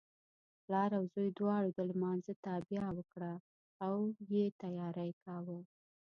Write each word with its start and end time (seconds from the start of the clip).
پلار 0.63 0.89
او 0.97 1.03
زوی 1.13 1.29
دواړو 1.39 1.69
د 1.73 1.79
لمانځه 1.89 2.33
تابیا 2.45 2.85
وکړه 2.97 3.33
او 3.85 3.97
یې 4.31 4.45
تیاری 4.61 5.11
کاوه. 5.23 5.59